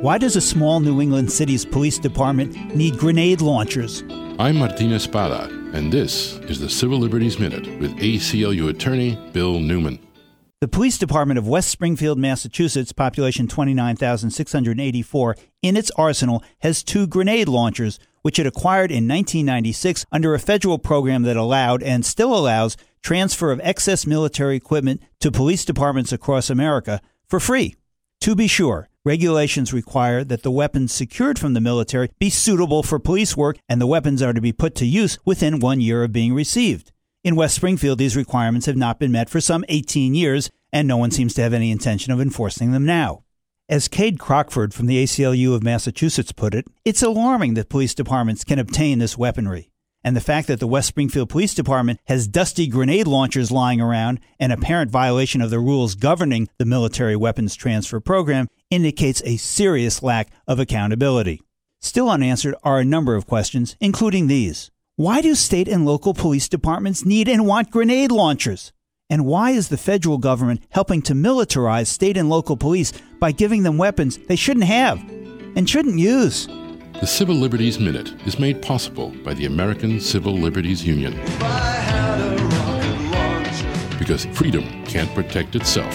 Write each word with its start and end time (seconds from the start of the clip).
Why 0.00 0.16
does 0.16 0.36
a 0.36 0.40
small 0.40 0.78
New 0.78 1.00
England 1.00 1.32
city's 1.32 1.64
police 1.64 1.98
department 1.98 2.54
need 2.72 2.98
grenade 2.98 3.40
launchers? 3.40 4.04
I'm 4.38 4.58
Martin 4.58 4.92
Espada, 4.92 5.48
and 5.72 5.92
this 5.92 6.34
is 6.42 6.60
the 6.60 6.70
Civil 6.70 7.00
Liberties 7.00 7.40
Minute 7.40 7.66
with 7.80 7.96
ACLU 7.96 8.68
attorney 8.68 9.18
Bill 9.32 9.58
Newman. 9.58 9.98
The 10.60 10.68
Police 10.68 10.98
Department 10.98 11.36
of 11.36 11.48
West 11.48 11.70
Springfield, 11.70 12.16
Massachusetts, 12.16 12.92
population 12.92 13.48
29,684, 13.48 15.36
in 15.62 15.76
its 15.76 15.90
arsenal 15.96 16.44
has 16.60 16.84
two 16.84 17.08
grenade 17.08 17.48
launchers, 17.48 17.98
which 18.22 18.38
it 18.38 18.46
acquired 18.46 18.92
in 18.92 19.08
1996 19.08 20.06
under 20.12 20.32
a 20.32 20.38
federal 20.38 20.78
program 20.78 21.24
that 21.24 21.36
allowed 21.36 21.82
and 21.82 22.06
still 22.06 22.36
allows 22.36 22.76
transfer 23.02 23.50
of 23.50 23.60
excess 23.64 24.06
military 24.06 24.54
equipment 24.54 25.02
to 25.18 25.32
police 25.32 25.64
departments 25.64 26.12
across 26.12 26.50
America 26.50 27.00
for 27.28 27.40
free. 27.40 27.74
To 28.20 28.36
be 28.36 28.46
sure, 28.46 28.87
regulations 29.04 29.72
require 29.72 30.24
that 30.24 30.42
the 30.42 30.50
weapons 30.50 30.92
secured 30.92 31.38
from 31.38 31.54
the 31.54 31.60
military 31.60 32.10
be 32.18 32.30
suitable 32.30 32.82
for 32.82 32.98
police 32.98 33.36
work 33.36 33.58
and 33.68 33.80
the 33.80 33.86
weapons 33.86 34.22
are 34.22 34.32
to 34.32 34.40
be 34.40 34.52
put 34.52 34.74
to 34.76 34.86
use 34.86 35.18
within 35.24 35.60
one 35.60 35.80
year 35.80 36.04
of 36.04 36.12
being 36.12 36.34
received. 36.34 36.92
In 37.24 37.36
West 37.36 37.56
Springfield, 37.56 37.98
these 37.98 38.16
requirements 38.16 38.66
have 38.66 38.76
not 38.76 38.98
been 38.98 39.12
met 39.12 39.28
for 39.28 39.40
some 39.40 39.64
18 39.68 40.14
years, 40.14 40.50
and 40.72 40.86
no 40.86 40.96
one 40.96 41.10
seems 41.10 41.34
to 41.34 41.42
have 41.42 41.52
any 41.52 41.70
intention 41.70 42.12
of 42.12 42.20
enforcing 42.20 42.72
them 42.72 42.86
now. 42.86 43.24
As 43.68 43.88
Kade 43.88 44.18
Crockford 44.18 44.72
from 44.72 44.86
the 44.86 45.02
ACLU 45.02 45.54
of 45.54 45.62
Massachusetts 45.62 46.32
put 46.32 46.54
it, 46.54 46.66
it's 46.84 47.02
alarming 47.02 47.54
that 47.54 47.68
police 47.68 47.94
departments 47.94 48.44
can 48.44 48.58
obtain 48.58 48.98
this 48.98 49.18
weaponry. 49.18 49.70
And 50.04 50.16
the 50.16 50.20
fact 50.20 50.46
that 50.48 50.60
the 50.60 50.66
West 50.66 50.88
Springfield 50.88 51.28
Police 51.28 51.54
Department 51.54 52.00
has 52.06 52.28
dusty 52.28 52.66
grenade 52.66 53.06
launchers 53.06 53.50
lying 53.50 53.80
around, 53.80 54.20
an 54.38 54.50
apparent 54.50 54.90
violation 54.90 55.40
of 55.40 55.50
the 55.50 55.58
rules 55.58 55.94
governing 55.94 56.48
the 56.58 56.64
military 56.64 57.16
weapons 57.16 57.54
transfer 57.54 58.00
program, 58.00 58.48
indicates 58.70 59.22
a 59.24 59.36
serious 59.36 60.02
lack 60.02 60.28
of 60.46 60.58
accountability. 60.58 61.40
Still 61.80 62.08
unanswered 62.10 62.54
are 62.62 62.80
a 62.80 62.84
number 62.84 63.16
of 63.16 63.26
questions, 63.26 63.76
including 63.80 64.26
these. 64.26 64.70
Why 64.96 65.20
do 65.20 65.34
state 65.34 65.68
and 65.68 65.84
local 65.84 66.14
police 66.14 66.48
departments 66.48 67.04
need 67.04 67.28
and 67.28 67.46
want 67.46 67.70
grenade 67.70 68.10
launchers? 68.10 68.72
And 69.10 69.24
why 69.24 69.52
is 69.52 69.68
the 69.68 69.78
federal 69.78 70.18
government 70.18 70.62
helping 70.70 71.02
to 71.02 71.14
militarize 71.14 71.86
state 71.86 72.16
and 72.16 72.28
local 72.28 72.56
police 72.56 72.92
by 73.18 73.32
giving 73.32 73.62
them 73.62 73.78
weapons 73.78 74.18
they 74.18 74.36
shouldn't 74.36 74.66
have 74.66 74.98
and 75.56 75.68
shouldn't 75.68 75.98
use? 75.98 76.48
The 77.00 77.06
Civil 77.06 77.36
Liberties 77.36 77.78
Minute 77.78 78.12
is 78.26 78.40
made 78.40 78.60
possible 78.60 79.10
by 79.22 79.32
the 79.32 79.46
American 79.46 80.00
Civil 80.00 80.32
Liberties 80.32 80.84
Union. 80.84 81.14
Because 84.00 84.24
freedom 84.32 84.84
can't 84.84 85.08
protect 85.14 85.54
itself. 85.54 85.94